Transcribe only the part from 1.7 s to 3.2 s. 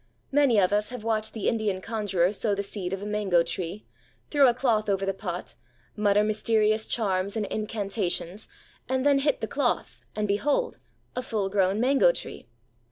conjurer sow the seed of a